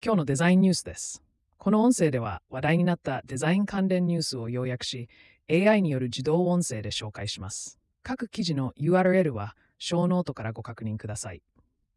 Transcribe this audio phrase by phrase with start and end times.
[0.00, 1.24] 今日のデザインニュースです。
[1.56, 5.08] この音声では話題になったデザイン関連ニュースを要約し、
[5.50, 7.80] AI による自動音声で紹介します。
[8.04, 11.42] 各記事の URL はショーノートからご確認ください。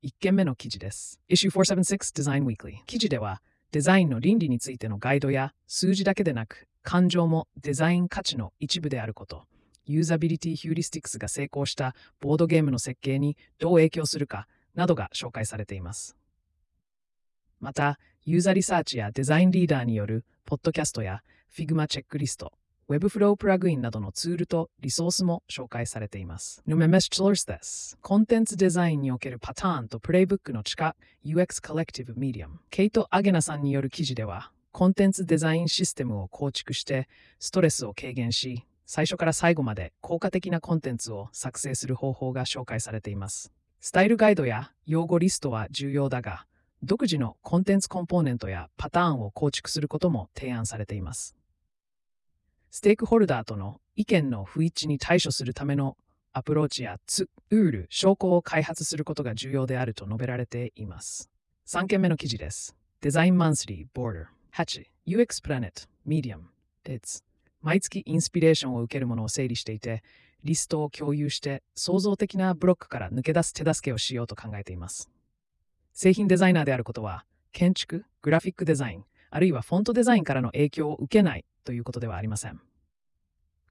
[0.03, 1.19] 1件目の記事です。
[1.29, 3.39] Issue 476 Design Weekly 記事では
[3.71, 9.43] デザインの倫理についてのガイドや数字だけでなく感情もデザイン価値の一部であること、
[9.85, 16.17] ユーザビリティヒューリスティクスが成功したボードゲームの設計にどう影響するかなどが紹介されています。
[17.61, 21.21] また、ユーザーリサーチやデザインリーダーによるポッドキャストや
[21.55, 22.51] Figma チェックリスト、
[22.91, 26.61] Webflow プラグインなどのツールとリソースも紹介されています。
[26.65, 27.97] ヌメメスチョルスです。
[28.01, 32.59] コンテンツデザインにおけるパターンとプレイブックの地下 UX コレクティブメディアム。
[32.69, 37.07] ケイト・アゲナさんによる記事では、コンテンツデザインシステムを構築して
[37.39, 43.53] ストレスを軽減し、最初から最後まで効果的なコンテンツを作成する方法が紹介されています。
[43.79, 46.45] スタイルガイドや用語リストは重要だが、
[46.83, 51.35] 独自のコンテンツコンポーネントやパターンを構築することも提案されています。
[52.71, 55.95] ステークホルダーとの意見の不一致に対処するための
[56.33, 61.29] アプローチやツール、証拠を開発することが重要であると述べられています。
[61.67, 62.75] 3件目の記事です。
[63.01, 66.45] Design Monthly、ボーダー、8、UX Planet、Medium、
[66.85, 67.23] レッツ。
[67.61, 70.01] 毎月インスピレーションを受けるものを整理していて、
[70.43, 75.11] リストを共有して創造的なブロックから抜け出す手助けをしようと考えています。
[75.93, 82.59] 製品デザイナーであることは、建築、グラフィックデザイン、あるいはフォントデザインからの影響を受けないということではありません。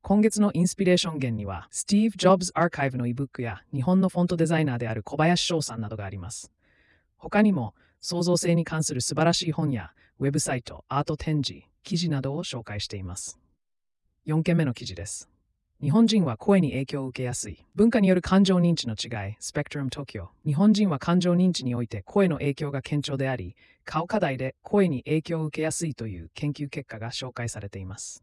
[0.03, 6.51] 今月のインスピレーション源には、スティーブ・ジョブズ・アーカイブの ebook や日本のフォントデザイナーである小林翔さんなどがあります。
[7.19, 13.39] 他にも、創造性に関する素晴らしい本や、ウェブサイト、アート展示、記事などを紹介しています。
[14.27, 15.29] 4件目の記事です。
[15.83, 17.65] 日本人は声に影響を受けやすい。
[17.75, 20.29] 文化による感情認知の違い、スペクトラム東京。
[20.45, 28.23] 日本人は感情認知において声の影響が顕著であり、顔課題で声に影響を受けやすいという研究結果が紹介されています。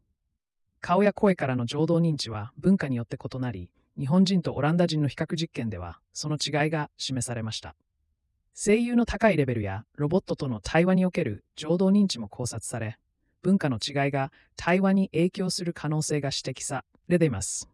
[0.81, 7.75] 顔や声からの情動認知は文化によって異なり、日本人とオランダ人の比較実験ではその違いが示されました。
[8.53, 12.99] 声優の高いレベルやロボットとの対話における情動認知も考察され、
[13.41, 17.69] 文化の違いが対話に影響する可能性が指摘されています。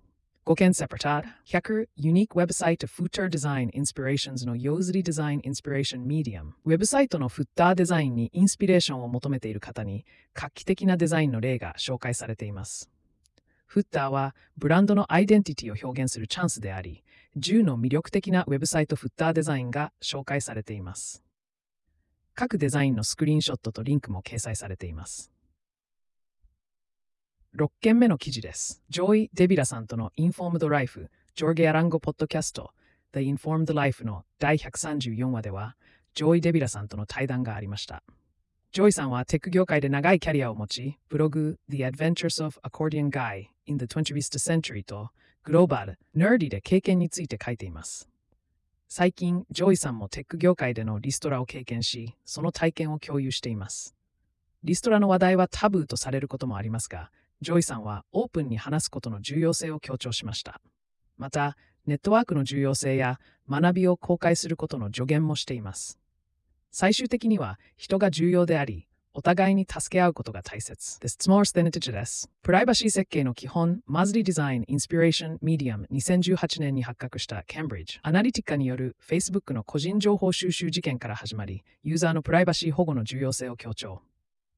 [0.45, 12.89] 5件セパター100 Unique Website Footer Design Inspirations の Yozri Design Inspiration Medium ウェブサイトのフッターデザインにインスピレーションを求めている方に画期的なデザインの例が紹介されています。
[13.65, 17.03] フッターはブランドのアイデンティティを表現するチャンスであり、
[17.37, 21.23] 10の魅力的なウェブサイトフッターデザインが紹介されています。
[22.35, 25.31] 各デザインのスクリーンショットとリンクも掲載されています。
[27.55, 28.81] 6件目の記事です。
[28.89, 32.71] ジョイ・デビラさんとの Informed Life ジョーゲ・アランゴ・ポッドキャスト
[33.13, 35.75] The Informed Life の第134話では、
[36.15, 38.01] ジョイ・デビラさんとの対談がありました。
[38.71, 45.11] ジョイさんはテック業界で長いキャリアを持ち、ブログ The Adventures of Accordion Guy in the 21st Century と
[45.43, 48.09] グローバル、Nerdy で経験について書いています。
[48.89, 53.95] 最近、ジョイさんもテック業界でのリストラを経験し、その体験を共有しています。
[54.63, 57.11] リストラの話題はタブーとされることもありますが、
[57.43, 60.59] ジョイさんはオープンに話すことの重要性を強調しました。
[61.17, 61.55] また、
[61.85, 65.99] ネットワークの重要性や学びを公開することの助言もしています。
[66.71, 71.17] 最終的には人が重要であり、お互いに助け合うことが大切です。
[71.17, 72.31] つもステネティチです。
[72.41, 84.01] プライバシー設計の基本、マズリデザイン、インスピレーション、ミディアム2018年に発覚したケンブリッジ、アナリティカによる Facebook の個人情報収集事件から始まり、ユーザーのプライバシー保護の重要性を強調。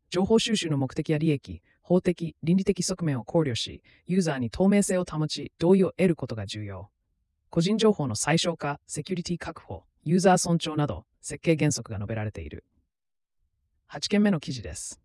[0.09, 6.89] 情報収集の目的や利益、法的、倫理的側面を考慮し、ユーザーに透明性を保ち、同意を得ることが重要。
[7.51, 12.63] 個人情報の最小化、セキュリティ確保、ユーザー尊重など、設計原則が述べられている。
[13.91, 14.99] 8件目の記事です。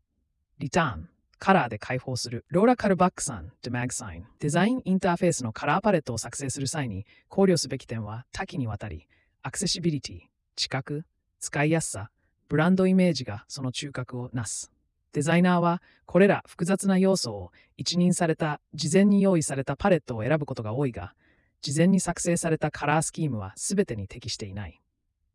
[0.58, 1.08] リターン、
[1.38, 2.46] カラーで開放する。
[2.48, 4.26] ローラ・カルバックさん、デマグサイン。
[4.38, 9.06] デザインインターフェースのカラーパレットを作成する際に考慮すべき点は多岐にわたり、
[9.42, 10.20] アクセシビリティ、
[10.56, 11.04] 知覚、
[11.40, 12.10] 使いやすさ、
[12.48, 14.72] ブランドイメージがその中核をなす。
[15.12, 21.14] デザイナーはこれら複雑な要素を一任された事前に用意されたパレットを選ぶことが多いが、
[21.62, 24.80] 事前に作成されたカラースキームは全てに適していない。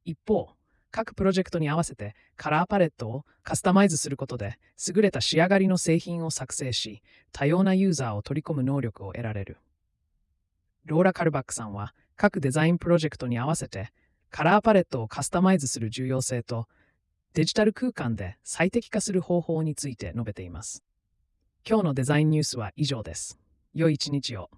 [0.05, 0.49] 一方、
[0.91, 4.57] 各プロジェクトに合わせてカラーパレットをカスタマイズすることで
[4.87, 7.01] 優れた仕上がりの製品を作成し、
[7.31, 9.57] 多様なユーザーを取り込む能力を得られる。
[10.85, 13.91] ローラ・カルバックさんは各デザインプロジェクトに合わせて
[14.29, 16.67] カラーパレットをカスタマイズする重要性と
[17.35, 20.85] デジタル空間で最適化する方法について述べています。
[21.67, 23.37] 今日のデザインニュースは以上です。
[23.73, 24.49] 良い一日を。